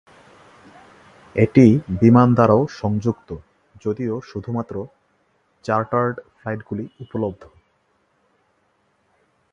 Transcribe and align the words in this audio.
এটি 1.35 1.65
বিমান 2.01 2.29
দ্বারাও 2.33 2.61
সংযুক্ত, 2.71 3.29
যদিও 3.81 4.13
শুধুমাত্র 4.21 4.75
চার্টার্ড 5.65 6.15
ফ্লাইটগুলি 6.37 6.85
উপলব্ধ। 6.99 7.43